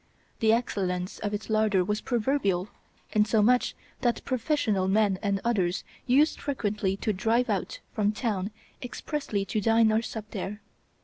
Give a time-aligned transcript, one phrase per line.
[0.39, 2.69] The excellence of its larder was proverbial,
[3.11, 8.49] insomuch that professional men and others used frequently to drive out from town
[8.81, 10.63] expressly to dine or sup there.